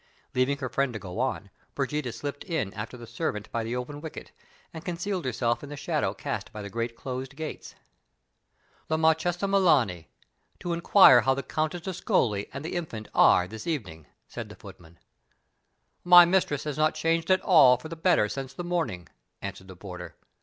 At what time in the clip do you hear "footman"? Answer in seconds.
14.55-14.97